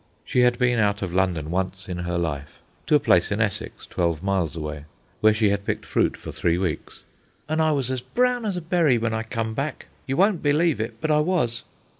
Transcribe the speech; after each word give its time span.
She 0.25 0.39
had 0.39 0.57
been 0.57 0.79
out 0.79 1.03
of 1.03 1.13
London 1.13 1.51
once 1.51 1.87
in 1.87 1.99
her 1.99 2.17
life, 2.17 2.57
to 2.87 2.95
a 2.95 2.99
place 2.99 3.31
in 3.31 3.39
Essex, 3.39 3.85
twelve 3.85 4.23
miles 4.23 4.55
away, 4.55 4.85
where 5.19 5.31
she 5.31 5.49
had 5.51 5.63
picked 5.63 5.85
fruit 5.85 6.17
for 6.17 6.31
three 6.31 6.57
weeks: 6.57 7.03
"An' 7.47 7.61
I 7.61 7.71
was 7.71 7.91
as 7.91 8.01
brown 8.01 8.43
as 8.43 8.57
a 8.57 8.61
berry 8.61 8.95
w'en 8.97 9.13
I 9.13 9.21
come 9.21 9.53
back. 9.53 9.85
You 10.07 10.17
won't 10.17 10.41
b'lieve 10.41 10.81
it, 10.81 10.99
but 11.01 11.11
I 11.11 11.19
was." 11.19 11.61